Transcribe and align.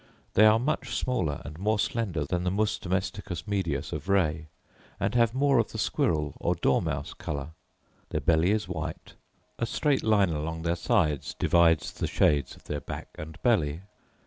They 0.33 0.47
are 0.47 0.57
much 0.57 0.95
smaller 0.95 1.43
and 1.45 1.59
more 1.59 1.77
slender 1.77 2.25
than 2.25 2.43
the 2.43 2.49
mus 2.49 2.79
domesticus 2.79 3.47
medius 3.47 3.93
of 3.93 4.09
Ray; 4.09 4.47
and 4.99 5.13
have 5.13 5.35
more 5.35 5.59
of 5.59 5.71
the 5.73 5.77
squirrel 5.77 6.33
or 6.39 6.55
dormouse 6.55 7.13
colour: 7.13 7.51
their 8.09 8.19
belly 8.21 8.49
is 8.49 8.67
white, 8.67 9.13
a 9.59 9.67
straight 9.67 10.01
line 10.03 10.29
along 10.31 10.63
their 10.63 10.75
sides 10.75 11.35
divides 11.35 11.91
the 11.93 12.07
shades 12.07 12.55
of 12.55 12.63
their 12.63 12.81
back 12.81 13.09
and 13.19 13.39
belly. 13.43 13.81